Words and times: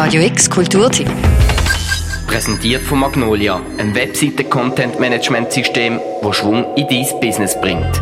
Radio 0.00 0.22
X 0.22 0.48
Kulturtipp. 0.48 1.10
Präsentiert 2.28 2.82
von 2.82 3.00
Magnolia, 3.00 3.60
ein 3.78 3.96
Webseiten-Content-Management-System, 3.96 5.98
das 6.22 6.36
Schwung 6.36 6.76
in 6.76 6.86
dein 6.86 7.20
Business 7.20 7.60
bringt. 7.60 8.00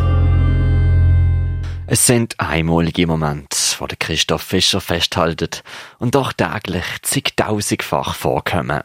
Es 1.87 2.05
sind 2.05 2.39
einmalige 2.39 3.07
Momente, 3.07 3.57
wo 3.79 3.87
der 3.87 3.97
Christoph 3.97 4.43
Fischer 4.43 4.79
festhaltet 4.79 5.63
und 5.97 6.13
doch 6.13 6.33
täglich 6.33 6.85
zigtausendfach 7.01 8.13
vorkommen. 8.13 8.83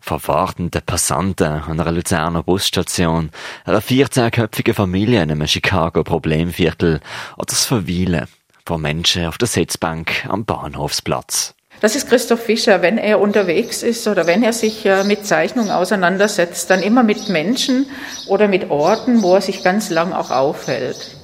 Von 0.00 0.20
wartenden 0.24 0.82
Passanten 0.86 1.48
an 1.48 1.80
einer 1.80 1.90
Luzerner 1.90 2.44
Busstation, 2.44 3.30
einer 3.64 3.82
14-köpfigen 3.82 4.74
Familie 4.74 5.24
in 5.24 5.32
einem 5.32 5.48
Chicago-Problemviertel 5.48 7.00
oder 7.36 7.46
das 7.46 7.66
Verweilen 7.66 8.28
von 8.64 8.80
Menschen 8.80 9.26
auf 9.26 9.38
der 9.38 9.48
Sitzbank 9.48 10.24
am 10.28 10.44
Bahnhofsplatz. 10.44 11.56
Das 11.84 11.94
ist 11.94 12.08
Christoph 12.08 12.42
Fischer. 12.42 12.80
Wenn 12.80 12.96
er 12.96 13.20
unterwegs 13.20 13.82
ist 13.82 14.08
oder 14.08 14.26
wenn 14.26 14.42
er 14.42 14.54
sich 14.54 14.86
äh, 14.86 15.04
mit 15.04 15.26
Zeichnung 15.26 15.70
auseinandersetzt, 15.70 16.70
dann 16.70 16.82
immer 16.82 17.02
mit 17.02 17.28
Menschen 17.28 17.84
oder 18.26 18.48
mit 18.48 18.70
Orten, 18.70 19.20
wo 19.20 19.34
er 19.34 19.42
sich 19.42 19.62
ganz 19.62 19.90
lang 19.90 20.14
auch 20.14 20.30
aufhält. 20.30 21.14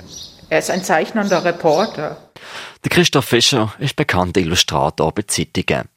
Er 0.51 0.59
ist 0.59 0.68
ein 0.70 0.84
zeichnender 0.84 1.46
Reporter. 1.46 2.18
Der 2.84 2.91
Christoph 2.91 3.24
Fischer 3.24 3.73
ist 3.78 3.96
bekannter 3.96 4.42
Illustrator 4.42 5.10
bei 5.15 5.23
Zeitungen. 5.23 5.88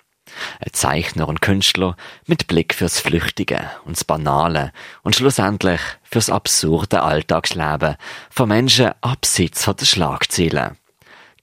Ein 0.62 0.72
Zeichner 0.72 1.28
und 1.28 1.42
Künstler 1.42 1.98
mit 2.26 2.48
Blick 2.48 2.74
fürs 2.74 3.02
Flüchtige 3.02 3.70
und 3.84 3.98
das 3.98 4.06
Banale 4.06 4.72
und 5.02 5.14
schlussendlich 5.14 5.82
fürs 6.04 6.30
absurde 6.30 7.04
Alltagsleben 7.04 7.98
von 8.30 8.48
Menschen 8.48 8.92
abseits 9.02 9.66
von 9.66 9.76
den 9.76 9.88
Schlagzeilen. 9.88 10.78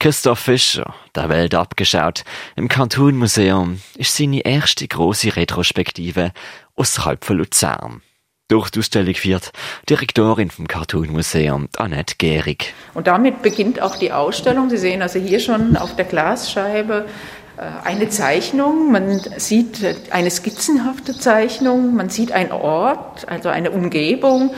Christoph 0.01 0.39
Fischer, 0.39 0.95
der 1.13 1.29
Welt 1.29 1.53
abgeschaut, 1.53 2.23
im 2.55 2.67
Cartoon 2.67 3.17
Museum, 3.17 3.79
ist 3.99 4.17
seine 4.17 4.43
erste 4.43 4.87
große 4.87 5.35
Retrospektive 5.35 6.31
außerhalb 6.75 7.23
von 7.23 7.37
Luzern. 7.37 8.01
Durch 8.47 8.71
die 8.71 8.79
Ausstellung 8.79 9.13
führt 9.13 9.51
Direktorin 9.87 10.49
vom 10.49 10.67
Cartoon 10.67 11.11
Museum, 11.11 11.69
Annette 11.77 12.15
Gehrig. 12.17 12.73
Und 12.95 13.05
damit 13.05 13.43
beginnt 13.43 13.79
auch 13.79 13.95
die 13.95 14.11
Ausstellung. 14.11 14.71
Sie 14.71 14.77
sehen 14.77 15.03
also 15.03 15.19
hier 15.19 15.39
schon 15.39 15.77
auf 15.77 15.95
der 15.95 16.05
Glasscheibe 16.05 17.05
eine 17.83 18.09
Zeichnung, 18.09 18.91
man 18.91 19.19
sieht 19.37 19.79
eine 20.09 20.31
skizzenhafte 20.31 21.17
Zeichnung, 21.17 21.95
man 21.95 22.09
sieht 22.09 22.31
einen 22.31 22.51
Ort, 22.51 23.27
also 23.29 23.49
eine 23.49 23.69
Umgebung. 23.69 24.51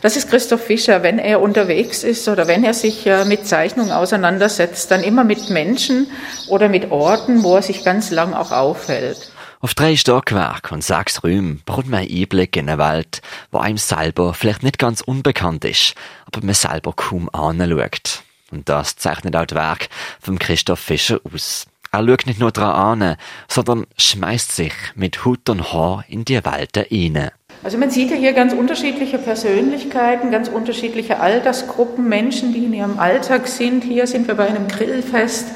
Das 0.00 0.16
ist 0.16 0.28
Christoph 0.28 0.64
Fischer, 0.64 1.02
wenn 1.02 1.18
er 1.18 1.40
unterwegs 1.40 2.02
ist 2.02 2.28
oder 2.28 2.48
wenn 2.48 2.64
er 2.64 2.74
sich 2.74 3.06
äh, 3.06 3.24
mit 3.24 3.46
Zeichnungen 3.46 3.92
auseinandersetzt, 3.92 4.90
dann 4.90 5.02
immer 5.02 5.24
mit 5.24 5.50
Menschen 5.50 6.08
oder 6.48 6.68
mit 6.68 6.90
Orten, 6.90 7.42
wo 7.42 7.56
er 7.56 7.62
sich 7.62 7.84
ganz 7.84 8.10
lang 8.10 8.34
auch 8.34 8.52
aufhält. 8.52 9.30
Auf 9.60 9.74
drei 9.74 9.96
Stockwerke 9.96 10.74
und 10.74 10.84
sechs 10.84 11.24
Räumen 11.24 11.62
bekommt 11.64 11.90
man 11.90 12.00
einen 12.00 12.16
Einblick 12.16 12.56
in 12.56 12.68
eine 12.68 12.78
Welt, 12.78 13.22
wo 13.50 13.58
einem 13.58 13.78
selber 13.78 14.34
vielleicht 14.34 14.62
nicht 14.62 14.78
ganz 14.78 15.00
unbekannt 15.00 15.64
ist, 15.64 15.94
aber 16.26 16.44
man 16.44 16.54
selber 16.54 16.92
kaum 16.92 17.28
anschaut. 17.32 18.22
Und 18.50 18.68
das 18.68 18.96
zeichnet 18.96 19.36
auch 19.36 19.46
das 19.46 19.56
Werk 19.56 19.88
von 20.20 20.38
Christoph 20.38 20.80
Fischer 20.80 21.20
aus. 21.32 21.66
Er 21.98 22.06
schaut 22.06 22.26
nicht 22.26 22.38
nur 22.38 22.52
dran 22.52 23.00
an, 23.00 23.16
sondern 23.48 23.86
schmeißt 23.96 24.54
sich 24.54 24.72
mit 24.94 25.24
Hut 25.24 25.48
und 25.48 25.72
Haar 25.72 26.04
in 26.08 26.24
die 26.24 26.44
Welt 26.44 26.76
hinein. 26.88 27.30
Also 27.64 27.76
man 27.76 27.90
sieht 27.90 28.10
ja 28.10 28.16
hier 28.16 28.34
ganz 28.34 28.52
unterschiedliche 28.52 29.18
Persönlichkeiten, 29.18 30.30
ganz 30.30 30.48
unterschiedliche 30.48 31.18
Altersgruppen, 31.18 32.08
Menschen, 32.08 32.52
die 32.52 32.66
in 32.66 32.72
ihrem 32.72 33.00
Alltag 33.00 33.48
sind. 33.48 33.82
Hier 33.82 34.06
sind 34.06 34.28
wir 34.28 34.36
bei 34.36 34.46
einem 34.46 34.68
Grillfest. 34.68 35.48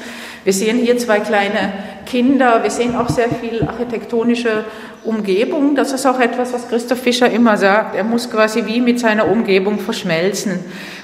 Wir 0.43 0.51
sehen 0.51 0.79
hier 0.79 0.97
zwei 0.97 1.21
kleine 1.21 1.71
Kinder. 2.05 2.61
Wir 2.61 2.71
sehen 2.71 2.97
auch 2.97 3.07
sehr 3.07 3.29
viel 3.29 3.63
architektonische 3.65 4.65
Umgebung. 5.05 5.75
Das 5.75 5.93
ist 5.93 6.05
auch 6.05 6.19
etwas, 6.19 6.51
was 6.51 6.67
Christoph 6.67 6.99
Fischer 6.99 7.29
immer 7.29 7.55
sagt. 7.55 7.95
Er 7.95 8.03
muss 8.03 8.29
quasi 8.29 8.65
wie 8.65 8.81
mit 8.81 8.99
seiner 8.99 9.29
Umgebung 9.29 9.79
verschmelzen. 9.79 10.59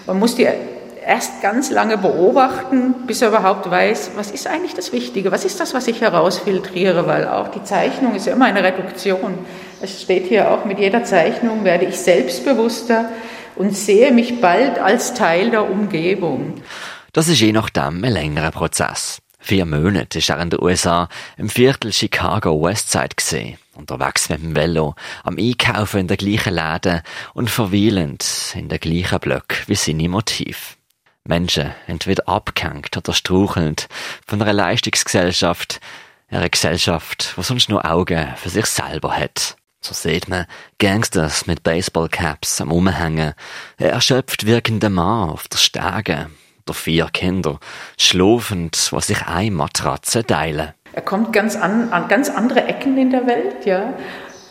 Man 0.06 0.20
muss 0.20 0.36
die 0.36 0.50
erst 1.06 1.42
ganz 1.42 1.72
lange 1.72 1.98
beobachten, 1.98 2.94
bis 3.08 3.22
er 3.22 3.30
überhaupt 3.30 3.70
weiß, 3.70 4.12
was 4.16 4.32
ist 4.32 4.48
eigentlich 4.48 4.74
das 4.74 4.92
Wichtige, 4.92 5.32
was 5.32 5.46
ist 5.46 5.60
das, 5.60 5.74
was 5.74 5.88
ich 5.88 6.02
herausfiltriere, 6.02 7.08
weil 7.08 7.28
auch 7.28 7.50
die 7.50 7.64
Zeichnung 7.64 8.16
ist 8.16 8.28
ja 8.28 8.34
immer 8.34 8.46
eine 8.46 8.64
Reduktion. 8.64 9.40
Es 9.82 10.02
steht 10.02 10.28
hier 10.28 10.52
auch, 10.52 10.66
mit 10.66 10.80
jeder 10.80 11.04
Zeichnung 11.04 11.64
werde 11.64 11.86
ich 11.86 11.98
selbstbewusster 11.98 13.10
und 13.56 13.76
sehe 13.76 14.12
mich 14.12 14.42
bald 14.42 14.80
als 14.80 15.14
Teil 15.14 15.52
der 15.52 15.70
Umgebung. 15.70 16.56
Das 17.14 17.28
ist 17.28 17.40
je 17.40 17.52
nachdem 17.52 18.04
ein 18.04 18.14
längerer 18.14 18.52
Prozess. 18.52 19.20
Vier 19.40 19.66
Monate 19.66 20.20
ist 20.20 20.30
er 20.30 20.42
in 20.42 20.50
den 20.50 20.62
USA 20.62 21.08
im 21.38 21.50
Viertel 21.50 21.94
Chicago 21.94 22.62
Westside 22.62 23.16
gesehen, 23.16 23.58
unterwegs 23.76 24.30
mit 24.30 24.44
dem 24.44 24.56
Velo, 24.56 24.96
am 25.24 25.38
Einkaufen 25.38 26.02
in 26.02 26.08
der 26.08 26.18
gleichen 26.18 26.54
Läden 26.54 27.02
und 27.34 27.50
verweilend 27.50 28.54
in 28.56 28.68
der 28.68 28.80
gleichen 28.80 29.20
Block 29.20 29.68
wie 29.68 29.76
seine 29.76 30.10
Motiv. 30.10 30.78
Menschen 31.30 31.72
entweder 31.88 32.28
abgehängt 32.28 32.98
oder 32.98 33.14
strauchelnd 33.14 33.88
von 34.28 34.42
einer 34.42 34.52
Leistungsgesellschaft, 34.52 35.80
einer 36.30 36.50
Gesellschaft, 36.50 37.34
wo 37.38 37.42
sonst 37.42 37.70
nur 37.70 37.90
Augen 37.90 38.28
für 38.36 38.50
sich 38.50 38.66
selber 38.66 39.16
hat. 39.16 39.56
So 39.80 39.94
sieht 39.94 40.28
man 40.28 40.46
Gangsters 40.80 41.48
mit 41.48 41.64
Baseballcaps 41.64 42.60
am 42.60 42.72
Umhängen, 42.72 43.34
ein 43.78 43.86
erschöpft 43.86 44.46
wirkender 44.46 44.90
Mann 44.90 45.30
auf 45.30 45.48
der 45.48 45.58
Stege, 45.58 46.30
oder 46.66 46.74
vier 46.74 47.08
Kinder, 47.14 47.60
schlafend, 47.98 48.90
was 48.92 49.08
sich 49.08 49.26
eine 49.26 49.52
Matratze 49.52 50.26
teilen. 50.26 50.74
Er 50.92 51.02
kommt 51.02 51.32
ganz 51.32 51.56
an, 51.56 51.94
an 51.94 52.10
ganz 52.10 52.30
andere 52.30 52.66
Ecken 52.66 52.98
in 52.98 53.12
der 53.12 53.26
Welt, 53.26 53.66
ja 53.66 53.94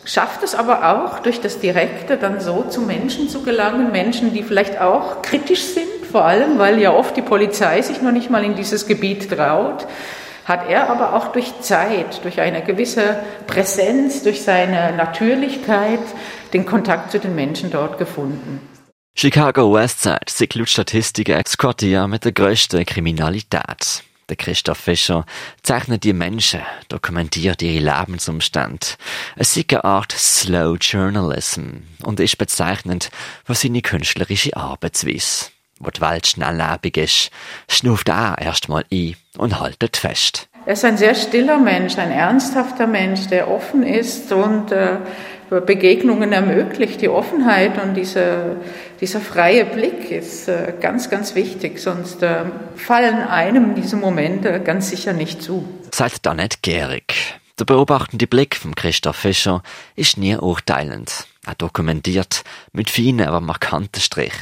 schafft 0.05 0.41
es 0.43 0.55
aber 0.55 0.91
auch 0.91 1.19
durch 1.19 1.39
das 1.39 1.59
Direkte 1.59 2.17
dann 2.17 2.39
so 2.39 2.63
zu 2.63 2.81
Menschen 2.81 3.29
zu 3.29 3.43
gelangen, 3.43 3.91
Menschen, 3.91 4.33
die 4.33 4.43
vielleicht 4.43 4.81
auch 4.81 5.21
kritisch 5.21 5.63
sind, 5.63 5.98
vor 6.09 6.25
allem, 6.25 6.59
weil 6.59 6.79
ja 6.79 6.91
oft 6.91 7.15
die 7.15 7.21
Polizei 7.21 7.81
sich 7.81 8.01
noch 8.01 8.11
nicht 8.11 8.29
mal 8.29 8.43
in 8.43 8.55
dieses 8.55 8.87
Gebiet 8.87 9.29
traut, 9.29 9.87
hat 10.45 10.67
er 10.67 10.89
aber 10.89 11.13
auch 11.13 11.31
durch 11.31 11.61
Zeit, 11.61 12.23
durch 12.23 12.41
eine 12.41 12.63
gewisse 12.63 13.19
Präsenz, 13.45 14.23
durch 14.23 14.41
seine 14.41 14.95
Natürlichkeit 14.95 15.99
den 16.53 16.65
Kontakt 16.65 17.11
zu 17.11 17.19
den 17.19 17.35
Menschen 17.35 17.69
dort 17.69 17.99
gefunden. 17.99 18.59
Chicago 19.15 19.73
Westside 19.73 20.19
sind 20.27 20.55
laut 20.55 20.69
Statistiken 20.69 21.43
Quartier 21.57 22.07
mit 22.07 22.25
der 22.25 22.31
grössten 22.31 22.85
Kriminalität. 22.85 24.03
Der 24.29 24.35
Christoph 24.35 24.77
Fischer 24.77 25.25
zeichnet 25.63 26.03
die 26.03 26.13
Menschen, 26.13 26.61
dokumentiert 26.87 27.61
ihre 27.61 27.83
Lebensumstände. 27.83 28.85
Es 29.35 29.57
ist 29.57 29.71
eine 29.73 29.83
Art 29.83 30.11
Slow 30.11 30.77
Journalism 30.79 31.81
und 32.03 32.19
ist 32.19 32.37
bezeichnend 32.37 33.09
für 33.43 33.55
seine 33.55 33.81
künstlerische 33.81 34.55
Arbeitsweise. 34.55 35.47
Wo 35.79 35.89
die 35.89 36.01
Welt 36.01 36.27
schnelllebig 36.27 36.97
ist, 36.97 37.31
schnuft 37.69 38.09
er 38.09 38.37
erstmal 38.39 38.83
ein 38.91 39.15
und 39.37 39.59
haltet 39.59 39.97
fest. 39.97 40.49
Er 40.65 40.73
ist 40.73 40.85
ein 40.85 40.97
sehr 40.97 41.15
stiller 41.15 41.57
Mensch, 41.57 41.97
ein 41.97 42.11
ernsthafter 42.11 42.85
Mensch, 42.85 43.27
der 43.27 43.49
offen 43.49 43.83
ist 43.83 44.31
und 44.31 44.71
äh, 44.71 44.97
Begegnungen 45.49 46.31
ermöglicht. 46.31 47.01
Die 47.01 47.09
Offenheit 47.09 47.81
und 47.81 47.95
diese, 47.95 48.57
dieser 48.99 49.19
freie 49.19 49.65
Blick 49.65 50.11
ist 50.11 50.47
äh, 50.47 50.73
ganz, 50.79 51.09
ganz 51.09 51.33
wichtig, 51.33 51.79
sonst 51.79 52.21
äh, 52.21 52.43
fallen 52.75 53.17
einem 53.17 53.73
diese 53.73 53.95
Momente 53.95 54.59
ganz 54.59 54.89
sicher 54.89 55.13
nicht 55.13 55.41
zu. 55.41 55.67
Sagt 55.91 56.27
Annette 56.27 56.57
Gehrig. 56.61 57.39
Der 57.57 57.65
beobachtende 57.65 58.27
Blick 58.27 58.55
von 58.55 58.75
Christoph 58.75 59.17
Fischer 59.17 59.63
ist 59.95 60.17
nie 60.17 60.35
urteilend. 60.35 61.25
Er 61.45 61.55
dokumentiert 61.55 62.43
mit 62.71 62.89
feinen, 62.89 63.27
aber 63.27 63.41
markanten 63.41 64.01
Strich. 64.01 64.33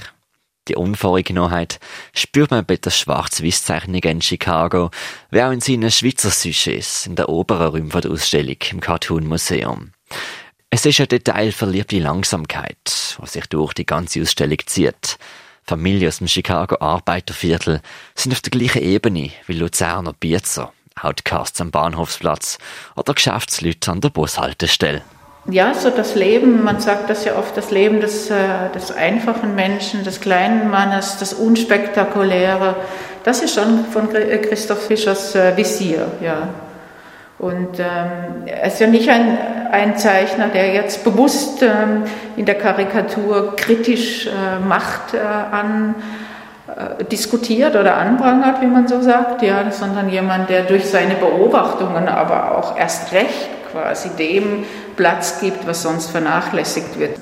Die 0.68 0.76
Unvorgenommenheit 0.76 1.80
spürt 2.14 2.52
man 2.52 2.66
bei 2.66 2.76
der 2.76 2.90
Schwarz-Weiß-Zeichnung 2.90 4.02
in 4.04 4.22
Chicago, 4.22 4.92
wie 5.32 5.42
auch 5.42 5.52
in 5.52 5.62
seinen 5.62 5.92
Schweizer 5.92 6.30
Sujets 6.30 7.06
in 7.06 7.16
der 7.16 7.30
oberen 7.30 7.68
Räumen 7.68 7.90
der 7.90 8.12
Ausstellung 8.12 8.58
im 8.72 8.82
Cartoon 8.82 9.26
Museum. 9.26 9.92
Es 10.70 10.86
ist 10.86 11.00
eine 11.00 11.08
detailverliebte 11.08 12.00
Langsamkeit, 12.00 13.18
die 13.22 13.28
sich 13.28 13.46
durch 13.48 13.74
die 13.74 13.86
ganze 13.86 14.22
Ausstellung 14.22 14.60
zieht. 14.66 15.18
Familien 15.64 16.10
aus 16.10 16.18
dem 16.18 16.28
Chicago 16.28 16.78
Arbeiterviertel 16.80 17.82
sind 18.16 18.34
auf 18.34 18.42
der 18.42 18.52
gleichen 18.52 18.82
Ebene 18.82 19.32
wie 19.48 19.54
Luzerner 19.54 20.14
Biezer, 20.14 20.74
Outcasts 20.96 21.62
am 21.62 21.72
Bahnhofsplatz 21.72 22.58
oder 22.96 23.14
Geschäftsleute 23.14 23.92
an 23.92 24.02
der 24.02 24.10
Bushaltestelle. 24.10 25.04
Ja, 25.50 25.74
so 25.74 25.90
das 25.90 26.16
Leben, 26.16 26.62
man 26.66 26.82
sagt 26.82 27.10
das 27.10 27.24
ja 27.24 27.38
oft, 27.38 27.56
das 27.56 27.72
Leben 27.72 28.02
des, 28.02 28.30
äh, 28.30 28.36
des 28.76 28.92
einfachen 28.94 29.56
Menschen, 29.56 30.04
des 30.04 30.20
kleinen 30.20 30.70
Mannes, 30.70 31.20
das 31.20 31.34
Unspektakuläre, 31.34 32.76
das 33.24 33.42
ist 33.42 33.56
schon 33.56 33.86
von 33.86 34.10
Christoph 34.10 34.88
Fischers 34.88 35.36
äh, 35.36 35.56
Visier, 35.56 36.08
ja. 36.20 36.50
Und 37.40 37.80
ähm, 37.80 38.46
er 38.46 38.66
ist 38.66 38.82
ja 38.82 38.88
nicht 38.88 39.10
ein, 39.10 39.38
ein 39.72 39.96
Zeichner, 39.96 40.50
der 40.50 40.74
jetzt 40.74 41.06
bewusst 41.06 41.62
ähm, 41.62 42.04
in 42.36 42.46
der 42.46 42.56
Karikatur 42.56 43.56
kritisch 43.56 44.28
äh, 44.28 44.60
macht 44.68 45.14
äh, 45.14 45.20
an, 45.20 45.96
äh, 46.68 47.06
diskutiert 47.06 47.76
oder 47.78 47.96
anprangert, 47.96 48.62
wie 48.62 48.68
man 48.68 48.88
so 48.90 49.02
sagt, 49.02 49.44
ja, 49.44 49.72
sondern 49.72 50.10
jemand, 50.10 50.50
der 50.50 50.64
durch 50.64 50.90
seine 50.90 51.14
Beobachtungen 51.14 52.10
aber 52.10 52.58
auch 52.58 52.78
erst 52.78 53.14
recht 53.14 53.57
quasi 53.78 54.10
dem 54.10 54.66
Platz 54.96 55.40
gibt, 55.40 55.68
was 55.68 55.84
sonst 55.84 56.10
vernachlässigt 56.10 56.98
wird. 56.98 57.20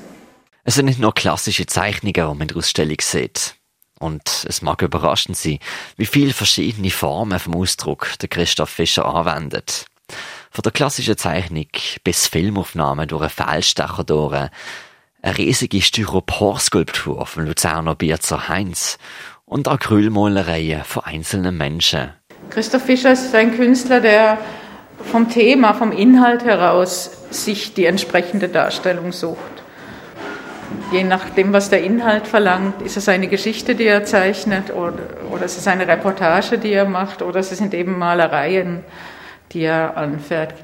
Es 0.64 0.74
sind 0.74 0.86
nicht 0.86 0.98
nur 0.98 1.14
klassische 1.14 1.66
Zeichnungen, 1.66 2.14
die 2.14 2.20
man 2.22 2.40
in 2.40 2.48
der 2.48 2.56
Ausstellung 2.56 2.96
sieht. 3.00 3.54
Und 3.98 4.44
es 4.48 4.62
mag 4.62 4.82
überraschend 4.82 5.36
sein, 5.36 5.58
wie 5.96 6.06
viele 6.06 6.32
verschiedene 6.32 6.90
Formen 6.90 7.38
vom 7.38 7.56
Ausdruck 7.56 8.18
der 8.20 8.28
Christoph 8.28 8.70
Fischer 8.70 9.06
anwendet. 9.06 9.86
Von 10.50 10.62
der 10.62 10.72
klassischen 10.72 11.16
Zeichnung 11.16 11.68
bis 12.04 12.26
Filmaufnahmen 12.26 13.08
durch 13.08 13.22
einen 13.22 13.30
Feldstecher 13.30 14.04
durch, 14.04 14.48
eine 15.22 15.38
riesige 15.38 15.82
Styroporskulptur 15.82 17.26
von 17.26 17.46
Luzerner 17.46 17.94
Bierzer 17.94 18.48
Heinz 18.48 18.98
und 19.44 19.68
Acrylmalereien 19.68 20.84
von 20.84 21.04
einzelnen 21.04 21.56
Menschen. 21.56 22.12
Christoph 22.50 22.84
Fischer 22.84 23.12
ist 23.12 23.34
ein 23.34 23.56
Künstler, 23.56 24.00
der 24.00 24.38
vom 25.02 25.28
Thema, 25.28 25.74
vom 25.74 25.92
Inhalt 25.92 26.44
heraus 26.44 27.10
sich 27.30 27.74
die 27.74 27.86
entsprechende 27.86 28.48
Darstellung 28.48 29.12
sucht. 29.12 29.38
Je 30.92 31.04
nachdem, 31.04 31.52
was 31.52 31.70
der 31.70 31.82
Inhalt 31.82 32.26
verlangt, 32.26 32.80
ist 32.82 32.96
es 32.96 33.08
eine 33.08 33.28
Geschichte, 33.28 33.74
die 33.74 33.86
er 33.86 34.04
zeichnet, 34.04 34.72
oder, 34.72 35.02
oder 35.30 35.44
es 35.44 35.56
ist 35.56 35.68
eine 35.68 35.86
Reportage, 35.86 36.58
die 36.58 36.72
er 36.72 36.84
macht, 36.84 37.22
oder 37.22 37.40
es 37.40 37.50
sind 37.50 37.74
eben 37.74 37.98
Malereien, 37.98 38.84
die 39.52 39.62
er 39.62 39.96
anfährt. 39.96 40.54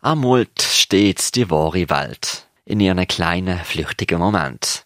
Amult 0.00 0.62
steht 0.62 1.34
die 1.34 1.50
wahre 1.50 1.90
Welt 1.90 2.46
in 2.64 2.80
ihren 2.80 3.06
kleinen, 3.06 3.58
flüchtigen 3.58 4.18
Moment. 4.18 4.84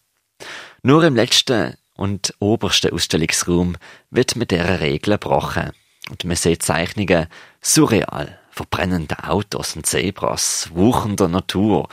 Nur 0.83 1.05
im 1.05 1.15
letzten 1.15 1.77
und 1.97 2.35
obersten 2.41 2.93
Ausstellungsraum 2.93 3.77
wird 4.11 4.37
mit 4.37 4.51
dieser 4.51 4.81
Regel 4.81 5.13
gebrochen. 5.13 5.71
Und 6.11 6.25
man 6.25 6.37
sieht 6.37 6.63
Zeichnungen 6.63 7.29
surreal, 7.63 8.39
verbrennende 8.55 9.17
Autos 9.25 9.75
und 9.75 9.85
Zebras, 9.85 10.71
wuchender 10.73 11.27
Natur 11.27 11.89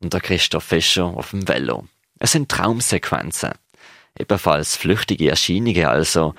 und 0.00 0.12
der 0.12 0.20
Christoph 0.20 0.64
Fischer 0.64 1.06
auf 1.06 1.30
dem 1.30 1.48
Velo. 1.48 1.86
Es 2.20 2.32
sind 2.32 2.48
Traumsequenzen. 2.48 3.50
Ebenfalls 4.16 4.76
flüchtige 4.76 5.30
Erscheinungen, 5.30 5.86
also 5.86 6.34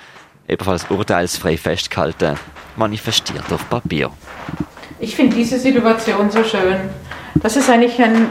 ebenfalls 0.47 0.85
urteilsfrei 0.89 1.57
festgehalten, 1.57 2.37
manifestiert 2.77 3.51
auf 3.51 3.69
Papier. 3.69 4.11
Ich 4.99 5.13
finde 5.13 5.35
diese 5.35 5.59
Situation 5.59 6.31
so 6.31 6.43
schön. 6.45 6.77
Das 7.35 7.57
ist 7.57 7.69
eigentlich 7.69 8.01
ein. 8.01 8.29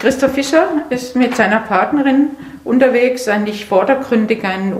Christoph 0.00 0.34
Fischer 0.34 0.68
ist 0.90 1.14
mit 1.14 1.36
seiner 1.36 1.60
Partnerin 1.60 2.30
unterwegs, 2.64 3.28
eigentlich 3.28 3.64
vordergründig 3.66 4.44
ein, 4.44 4.74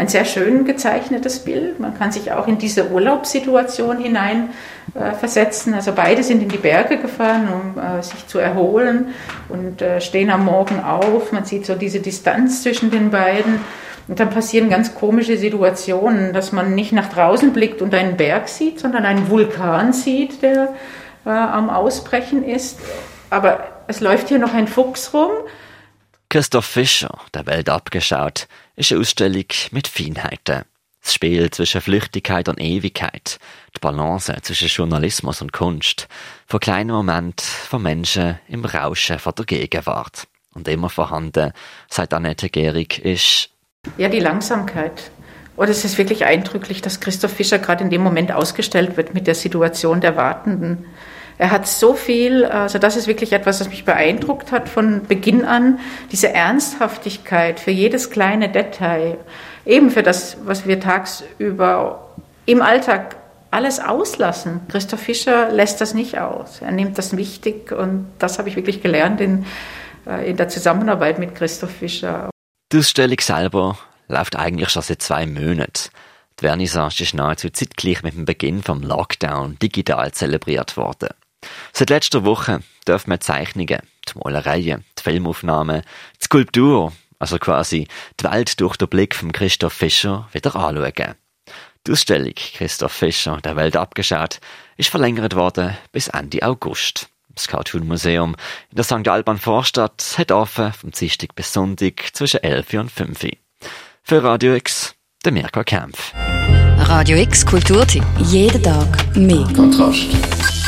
ein 0.00 0.08
sehr 0.08 0.24
schön 0.24 0.64
gezeichnetes 0.64 1.40
Bild. 1.40 1.78
Man 1.78 1.96
kann 1.96 2.10
sich 2.10 2.32
auch 2.32 2.48
in 2.48 2.56
diese 2.56 2.88
Urlaubssituation 2.88 3.98
hinein 3.98 4.48
äh, 4.94 5.12
versetzen. 5.12 5.74
Also 5.74 5.92
beide 5.94 6.22
sind 6.22 6.42
in 6.42 6.48
die 6.48 6.56
Berge 6.56 6.96
gefahren, 6.96 7.48
um 7.52 7.78
äh, 7.78 8.02
sich 8.02 8.26
zu 8.26 8.38
erholen 8.38 9.08
und 9.50 9.82
äh, 9.82 10.00
stehen 10.00 10.30
am 10.30 10.46
Morgen 10.46 10.82
auf. 10.82 11.32
Man 11.32 11.44
sieht 11.44 11.66
so 11.66 11.74
diese 11.74 12.00
Distanz 12.00 12.62
zwischen 12.62 12.90
den 12.90 13.10
beiden. 13.10 13.60
Und 14.08 14.18
dann 14.18 14.30
passieren 14.30 14.70
ganz 14.70 14.94
komische 14.94 15.36
Situationen, 15.36 16.32
dass 16.32 16.50
man 16.50 16.74
nicht 16.74 16.92
nach 16.92 17.10
draußen 17.10 17.52
blickt 17.52 17.82
und 17.82 17.94
einen 17.94 18.16
Berg 18.16 18.48
sieht, 18.48 18.80
sondern 18.80 19.04
einen 19.04 19.28
Vulkan 19.28 19.92
sieht, 19.92 20.40
der 20.40 20.74
äh, 21.26 21.28
am 21.28 21.68
Ausbrechen 21.68 22.42
ist. 22.42 22.78
Aber 23.28 23.64
es 23.86 24.00
läuft 24.00 24.28
hier 24.28 24.38
noch 24.38 24.54
ein 24.54 24.66
Fuchs 24.66 25.12
rum. 25.12 25.30
Christoph 26.32 26.64
Fischer, 26.64 27.18
der 27.34 27.44
Welt 27.46 27.68
abgeschaut, 27.68 28.46
ist 28.76 28.92
eine 28.92 29.00
Ausstellung 29.00 29.46
mit 29.72 29.88
Feinheiten. 29.88 30.62
Das 31.02 31.14
Spiel 31.14 31.50
zwischen 31.50 31.80
Flüchtigkeit 31.80 32.48
und 32.48 32.60
Ewigkeit, 32.60 33.40
die 33.74 33.80
Balance 33.80 34.32
zwischen 34.42 34.68
Journalismus 34.68 35.42
und 35.42 35.52
Kunst, 35.52 36.06
von 36.46 36.60
kleinen 36.60 36.92
Momenten 36.92 37.44
von 37.44 37.82
Menschen 37.82 38.38
im 38.46 38.64
Rauschen 38.64 39.18
von 39.18 39.34
der 39.36 39.44
Gegenwart. 39.44 40.28
Und 40.54 40.68
immer 40.68 40.88
vorhanden, 40.88 41.52
sagt 41.88 42.14
Annette 42.14 42.48
Gehrig, 42.48 43.04
ist 43.04 43.50
ja, 43.98 44.08
die 44.08 44.20
Langsamkeit. 44.20 45.10
Oder 45.56 45.68
oh, 45.68 45.72
es 45.72 45.84
ist 45.84 45.98
wirklich 45.98 46.24
eindrücklich, 46.26 46.80
dass 46.80 47.00
Christoph 47.00 47.32
Fischer 47.32 47.58
gerade 47.58 47.82
in 47.82 47.90
dem 47.90 48.02
Moment 48.02 48.30
ausgestellt 48.30 48.96
wird 48.96 49.14
mit 49.14 49.26
der 49.26 49.34
Situation 49.34 50.00
der 50.00 50.16
Wartenden. 50.16 50.86
Er 51.40 51.50
hat 51.50 51.66
so 51.66 51.94
viel, 51.94 52.44
also 52.44 52.78
das 52.78 52.96
ist 52.96 53.06
wirklich 53.06 53.32
etwas, 53.32 53.60
was 53.60 53.70
mich 53.70 53.86
beeindruckt 53.86 54.52
hat 54.52 54.68
von 54.68 55.06
Beginn 55.06 55.46
an, 55.46 55.78
diese 56.12 56.34
Ernsthaftigkeit 56.34 57.58
für 57.58 57.70
jedes 57.70 58.10
kleine 58.10 58.50
Detail, 58.50 59.16
eben 59.64 59.90
für 59.90 60.02
das, 60.02 60.36
was 60.44 60.66
wir 60.66 60.80
tagsüber 60.80 62.10
im 62.44 62.60
Alltag 62.60 63.16
alles 63.50 63.80
auslassen. 63.80 64.60
Christoph 64.68 65.00
Fischer 65.00 65.50
lässt 65.50 65.80
das 65.80 65.94
nicht 65.94 66.18
aus. 66.18 66.60
Er 66.60 66.72
nimmt 66.72 66.98
das 66.98 67.16
wichtig 67.16 67.72
und 67.72 68.12
das 68.18 68.38
habe 68.38 68.50
ich 68.50 68.56
wirklich 68.56 68.82
gelernt 68.82 69.22
in, 69.22 69.46
äh, 70.06 70.28
in 70.28 70.36
der 70.36 70.50
Zusammenarbeit 70.50 71.18
mit 71.18 71.34
Christoph 71.34 71.70
Fischer. 71.70 72.28
Die 72.70 72.76
Ausstellung 72.76 73.18
selber 73.18 73.78
läuft 74.08 74.36
eigentlich 74.36 74.68
schon 74.68 74.82
seit 74.82 75.00
zwei 75.00 75.26
Monaten. 75.26 75.88
Die 76.38 76.44
Vernissage 76.44 77.02
ist 77.02 77.14
nahezu 77.14 77.48
zeitgleich 77.48 78.02
mit 78.02 78.12
dem 78.12 78.26
Beginn 78.26 78.62
vom 78.62 78.82
Lockdown 78.82 79.58
digital 79.58 80.12
zelebriert 80.12 80.76
worden. 80.76 81.08
Seit 81.72 81.90
letzter 81.90 82.24
Woche 82.24 82.60
dürfen 82.86 83.10
wir 83.10 83.20
Zeichnungen, 83.20 83.80
die 84.08 84.18
Malereien, 84.22 84.84
die 84.98 85.02
Filmaufnahmen, 85.02 85.82
die 86.20 86.24
Skulptur, 86.24 86.92
also 87.18 87.38
quasi 87.38 87.86
die 88.18 88.24
Welt 88.24 88.60
durch 88.60 88.76
den 88.76 88.88
Blick 88.88 89.14
von 89.14 89.32
Christoph 89.32 89.72
Fischer 89.72 90.28
wieder 90.32 90.56
anschauen. 90.56 91.14
Die 91.86 91.92
Ausstellung 91.92 92.34
Christoph 92.34 92.92
Fischer, 92.92 93.38
der 93.42 93.56
Welt 93.56 93.76
abgeschaut, 93.76 94.40
ist 94.76 94.90
verlängert 94.90 95.34
worden 95.34 95.76
bis 95.92 96.08
Ende 96.08 96.42
August. 96.42 97.08
Das 97.34 97.48
Cartoon 97.48 97.86
Museum 97.86 98.34
in 98.70 98.76
der 98.76 98.84
St. 98.84 99.08
Alban 99.08 99.38
Vorstadt 99.38 100.14
hat 100.18 100.32
offen 100.32 100.72
vom 100.72 100.90
Dienstag 100.90 101.34
bis 101.34 101.52
Sonntag 101.52 102.10
zwischen 102.12 102.42
11 102.42 102.74
und 102.74 102.92
5 102.92 103.24
Uhr. 103.24 103.30
Für 104.02 104.22
Radio 104.22 104.54
X, 104.54 104.94
der 105.24 105.32
Mirko 105.32 105.62
Kempf. 105.62 106.12
Radio 106.78 107.18
X 107.18 107.46
Kulturtipp. 107.46 108.04
Jeden 108.18 108.62
Tag 108.62 109.16
mehr. 109.16 109.46
Kontrast. 109.54 110.08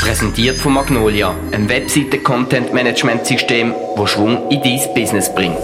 Präsentiert 0.03 0.59
von 0.59 0.73
Magnolia, 0.73 1.33
einem 1.53 1.69
Webseite-Content-Management-System, 1.69 3.73
das 3.97 4.11
Schwung 4.11 4.51
in 4.51 4.61
dein 4.61 4.95
Business 4.95 5.33
bringt. 5.33 5.63